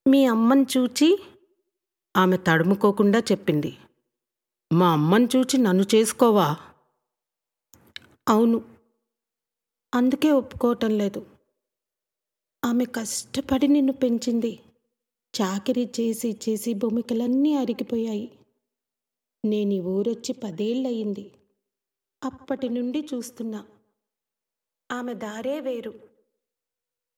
మీ 0.07 0.27
అమ్మని 0.27 0.67
చూచి 0.77 1.23
ఆమె 2.17 2.37
తడుముకోకుండా 2.37 3.19
చెప్పింది. 3.19 3.77
మా 4.75 4.93
అమ్మని 4.93 5.29
చూచి 5.37 5.59
నన్ను 5.59 5.85
చేసుకోవా? 5.95 6.57
అవును. 8.29 8.65
అందుకే 9.95 10.31
ఒప్పుకోవటం 10.31 10.91
లేదు. 10.91 11.27
ఆమె 12.65 12.85
కష్టపడి 12.85 13.69
నిన్ను 13.69 13.93
పెంచింది. 13.93 14.61
చాకరీ 15.41 15.91
చేసి 16.01 16.41
చేసి 16.49 16.75
భూమికలన్నీ 16.75 17.55
అరిగిపోయాయి. 17.55 18.39
నేను 19.45 19.73
ఈ 19.73 19.81
ఊరొచ్చి 19.81 20.33
పదేళ్ళయింది. 20.33 21.33
అప్పటి 22.25 22.69
నుండి 22.69 23.09
చూస్తున్నా. 23.15 23.67
ఆమె 24.93 25.15
దారే 25.15 25.61
వేరు. 25.61 25.95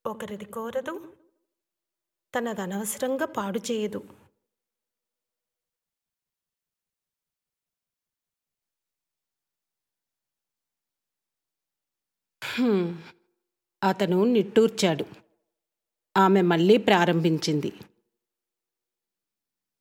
ఒకరిది 0.06 0.44
కోరదు. 0.44 1.12
తనది 2.38 2.60
అనవసరంగా 2.60 3.26
పాడు 3.26 3.58
చేయదు. 3.58 4.25
అతను 13.84 14.24
నిట్టూర్చాడు. 14.24 15.04
ఆమె 16.16 16.42
మళ్ళీ 16.42 16.76
ప్రారంభించింది. 16.76 17.72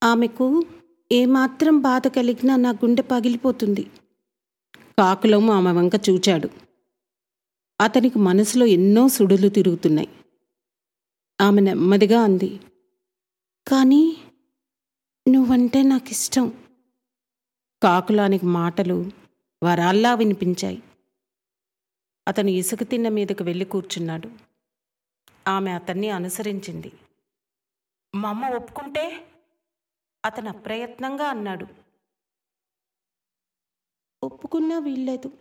ఆమెకు 0.04 0.64
ఏమాత్రం 1.12 1.82
బాధ 1.82 2.08
కలిగినా 2.08 2.56
నా 2.56 2.70
గుండె 2.70 3.02
పగిలిపోతుంది. 3.02 3.84
కాకులము 5.00 5.54
ఆమె 5.54 5.72
వంక 5.72 5.92
చూచాడు. 6.10 6.50
అతనికి 7.82 8.20
మనసులో 8.20 8.66
ఎన్నో 8.66 9.08
సుడులు 9.08 9.50
తిరుగుతున్నాయి. 9.50 10.10
ఆమె 11.42 11.62
నెమ్మదిగా 11.62 12.22
అంది. 12.22 12.60
కానీ 13.68 14.18
నువ్వంటే 15.28 15.84
నాకు 15.84 16.10
ఇష్టం 16.12 16.54
కాకులానికి 17.84 18.46
మాటలు 18.46 19.12
వరాల్లా 19.64 20.16
వినిపించాయి. 20.16 20.84
అతను 22.28 22.50
ఇసుక 22.50 22.84
తిన్న 22.84 23.10
మీదకు 23.10 23.44
వెళ్ళి 23.44 23.66
కూర్చున్నాడు. 23.66 24.32
ఆమె 25.48 25.72
అతన్ని 25.72 26.10
అనుసరించింది. 26.10 26.92
మా 28.16 28.30
అమ్మ 28.30 28.46
ఒప్పుకుంటే? 28.46 29.28
అతను 30.26 30.50
అప్రయత్నంగా 30.50 31.26
అన్నాడు. 31.26 31.68
ఒప్పుకున్నా 34.24 34.80
వీల్లేదు. 34.80 35.32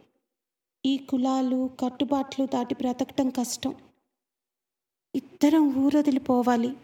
ఈ 0.87 0.99
కులాలు 0.99 1.70
కట్టుబాట్లు 1.81 2.47
దాటి 2.47 2.75
బ్రతకటం 2.75 3.31
కష్టం. 3.31 3.75
ఇద్దరం 5.14 5.75
ఊరొదిలిపోవాలి. 5.77 6.77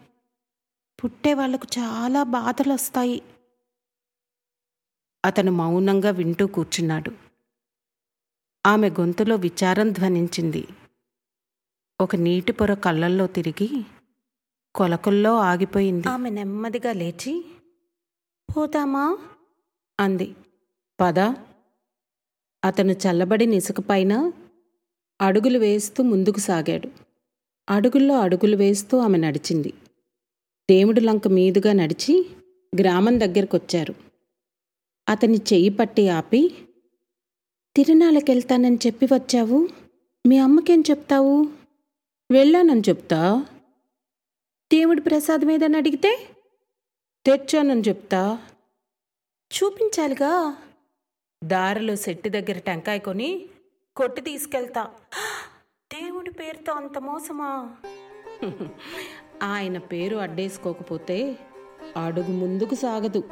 పుట్టే 1.03 1.33
వాళ్ళకు 1.33 1.67
చాలా 1.79 2.23
బాధలు 2.23 2.73
వస్తాయి 2.73 3.21
అతను 5.25 5.51
మౌనంగా 5.51 6.11
వింటూ 6.11 6.47
కూర్చున్నాడు. 6.47 7.30
ఆమె 8.65 8.89
గొంతులో 8.89 9.35
విచారం 9.35 9.91
ధ్వనించింది. 9.91 10.67
ఒక 12.01 12.15
నీటి 12.15 12.51
పొర 12.51 12.73
కళ్ళల్లో 12.73 13.27
తిరిగి 13.27 13.85
కొలకల్లో 14.75 15.37
ఆగిపోయింది. 15.37 16.07
ఆమె 16.07 16.29
నెమ్మదిగా 16.29 16.93
లేచి 16.93 17.45
పోదామా 18.57 19.17
అంది. 19.99 20.35
పద. 21.01 21.19
అతను 22.65 22.91
చల్లబడిన 22.91 23.53
ఇసుకపైన 23.53 24.31
అడుగులు 25.21 25.59
వేస్తూ 25.59 26.03
ముందుకు 26.03 26.39
సాగాడు. 26.39 26.89
అడుగుల్లో 27.69 28.19
అడుగులు 28.19 28.55
వేస్తూ 28.55 28.97
ఆమె 28.97 29.17
నడిచింది. 29.17 29.73
దేవుడి 30.71 31.01
లంక 31.01 31.27
మీదుగా 31.27 31.73
నడిచి 31.73 32.29
గ్రామం 32.81 33.19
దగ్గరకొచ్చారు. 33.19 33.95
అతని 35.09 35.37
చెయ్యి 35.37 35.69
పట్టి 35.69 36.09
ఆపి 36.09 36.55
తిరునాళ్ళకెళ్తానని 37.75 38.79
చెప్పి 38.87 39.05
వచ్చావు? 39.05 39.67
మీ 40.27 40.37
అమ్మకేం 40.37 40.83
చెప్తావు? 40.89 41.45
వెళ్ళానని 42.31 42.81
చెప్తా. 42.89 43.45
దేవుడి 44.73 45.01
ప్రసాదం 45.01 45.51
ఏదని 45.51 45.77
అడిగితే 45.77 46.27
తెచ్చానని 47.25 47.81
చెప్తా. 47.81 48.39
చూపించాలిగా. 49.51 50.55
దారిలో 51.43 51.95
సెట్టు 51.95 52.29
దగ్గర 52.29 52.57
టెంకాయ 52.57 52.99
కొని 52.99 53.45
కొట్టి 53.95 54.21
తీసుకెళ్తా. 54.21 54.83
దేవుడి 55.93 56.31
పేరుతో 56.31 56.73
అంత 56.73 56.97
మోసమా? 56.97 57.75
ఆయన 59.43 59.77
పేరు 59.77 60.15
అడ్డేసుకోకపోతే 60.15 61.37
అడుగు 61.97 62.31
ముందుకు 62.31 62.75
సాగదు. 62.75 63.23